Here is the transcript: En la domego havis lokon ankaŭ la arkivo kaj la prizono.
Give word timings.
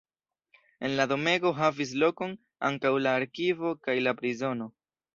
En 0.87 0.95
la 0.99 1.05
domego 1.11 1.51
havis 1.59 1.93
lokon 2.05 2.35
ankaŭ 2.73 2.95
la 3.07 3.15
arkivo 3.23 3.79
kaj 3.85 4.01
la 4.09 4.19
prizono. 4.25 4.73